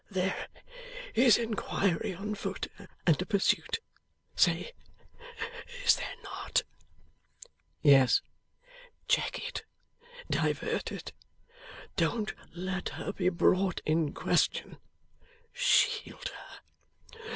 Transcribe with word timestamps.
There 0.09 0.47
is 1.13 1.37
inquiry 1.37 2.15
on 2.15 2.33
foot, 2.33 2.65
and 3.05 3.29
pursuit. 3.29 3.77
Say! 4.35 4.71
Is 5.85 5.95
there 5.95 6.15
not?' 6.23 6.63
'Yes.' 7.83 8.23
'Check 9.07 9.37
it; 9.47 9.63
divert 10.27 10.91
it! 10.91 11.13
Don't 11.97 12.33
let 12.55 12.89
her 12.97 13.13
be 13.13 13.29
brought 13.29 13.79
in 13.85 14.11
question. 14.11 14.79
Shield 15.53 16.29
her. 16.29 16.61